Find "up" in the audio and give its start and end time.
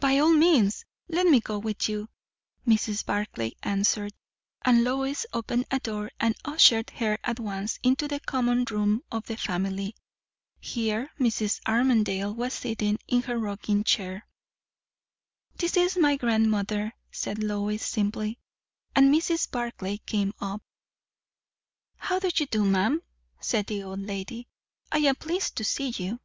20.40-20.64